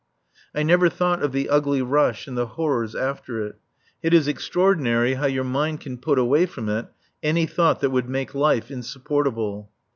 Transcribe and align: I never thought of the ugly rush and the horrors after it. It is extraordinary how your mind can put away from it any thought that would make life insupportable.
I 0.55 0.63
never 0.63 0.89
thought 0.89 1.21
of 1.21 1.31
the 1.31 1.47
ugly 1.47 1.83
rush 1.83 2.25
and 2.27 2.35
the 2.35 2.47
horrors 2.57 2.95
after 2.95 3.45
it. 3.45 3.57
It 4.01 4.15
is 4.15 4.27
extraordinary 4.27 5.13
how 5.13 5.27
your 5.27 5.43
mind 5.43 5.81
can 5.81 5.99
put 5.99 6.17
away 6.17 6.47
from 6.47 6.69
it 6.69 6.87
any 7.21 7.45
thought 7.45 7.81
that 7.81 7.91
would 7.91 8.09
make 8.09 8.33
life 8.33 8.71
insupportable. 8.71 9.69